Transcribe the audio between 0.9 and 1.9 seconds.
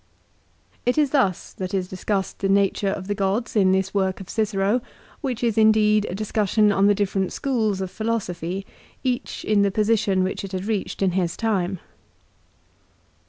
is thus that is